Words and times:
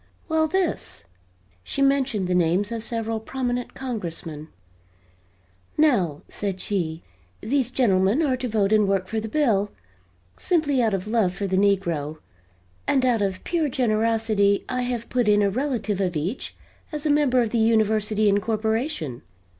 "Well, 0.27 0.47
this." 0.47 1.03
She 1.63 1.83
mentioned 1.83 2.27
the 2.27 2.33
names 2.33 2.71
of 2.71 2.81
several 2.81 3.19
prominent 3.19 3.75
Congressmen. 3.75 4.47
"Now," 5.77 6.21
said 6.27 6.59
she, 6.59 7.03
"these 7.39 7.69
gentlemen 7.69 8.23
are 8.23 8.35
to 8.37 8.47
vote 8.47 8.73
and 8.73 8.87
work 8.87 9.05
for 9.05 9.19
the 9.19 9.29
bill, 9.29 9.69
simply 10.37 10.81
out 10.81 10.95
of 10.95 11.05
love 11.05 11.35
for 11.35 11.45
the 11.45 11.55
negro 11.55 12.17
and 12.87 13.05
out 13.05 13.21
of 13.21 13.43
pure 13.43 13.69
generosity 13.69 14.65
I 14.67 14.81
have 14.81 15.07
put 15.07 15.27
in 15.27 15.43
a 15.43 15.51
relative 15.51 16.01
of 16.01 16.15
each 16.15 16.55
as 16.91 17.05
a 17.05 17.09
member 17.11 17.39
of 17.39 17.51
the 17.51 17.59
University 17.59 18.27
incorporation. 18.27 19.21